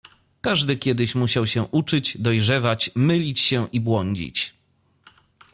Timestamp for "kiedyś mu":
0.77-1.27